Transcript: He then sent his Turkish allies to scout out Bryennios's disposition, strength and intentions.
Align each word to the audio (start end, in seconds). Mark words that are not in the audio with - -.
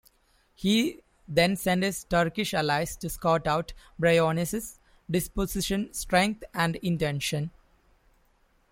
He 0.55 1.03
then 1.27 1.55
sent 1.55 1.83
his 1.83 2.05
Turkish 2.05 2.55
allies 2.55 2.95
to 2.97 3.07
scout 3.07 3.45
out 3.45 3.71
Bryennios's 3.99 4.79
disposition, 5.11 5.93
strength 5.93 6.43
and 6.55 6.77
intentions. 6.77 7.51